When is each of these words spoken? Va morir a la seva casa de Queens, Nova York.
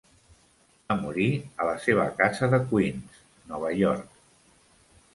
Va 0.91 0.97
morir 1.01 1.27
a 1.65 1.69
la 1.69 1.77
seva 1.85 2.07
casa 2.23 2.51
de 2.57 2.63
Queens, 2.73 3.23
Nova 3.53 3.75
York. 3.85 4.21